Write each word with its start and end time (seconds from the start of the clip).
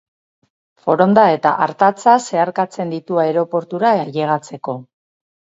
Foronda 0.85 1.25
eta 1.33 1.51
Artatza 1.65 2.15
zeharkatzen 2.29 2.97
ditu 2.97 3.21
aireportura 3.27 3.93
ailegatzeko. 4.01 4.77